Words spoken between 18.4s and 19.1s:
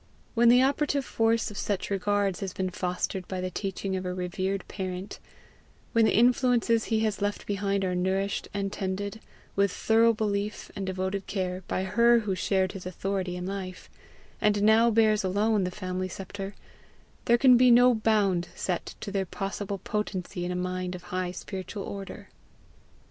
set